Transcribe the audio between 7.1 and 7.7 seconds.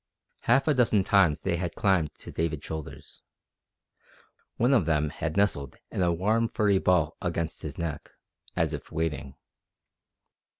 against